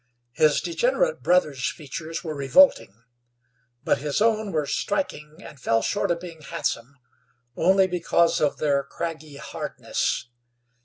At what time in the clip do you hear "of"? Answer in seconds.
6.09-6.19, 8.41-8.57